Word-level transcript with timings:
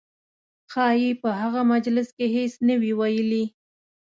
ښایي 0.71 1.11
په 1.21 1.29
هغه 1.41 1.61
مجلس 1.73 2.07
کې 2.17 2.25
هېڅ 2.35 2.53
نه 2.67 2.75
وي 2.81 2.91
ویلي. 2.99 3.45